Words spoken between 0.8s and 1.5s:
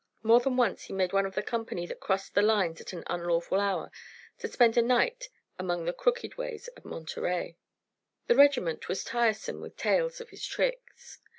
he made one of the